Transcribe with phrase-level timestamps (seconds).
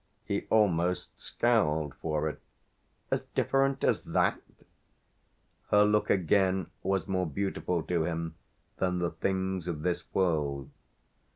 [0.25, 2.39] He almost scowled for it.
[3.11, 4.41] "As different as that?"
[5.69, 8.33] Her look again was more beautiful to him
[8.77, 10.71] than the things of this world.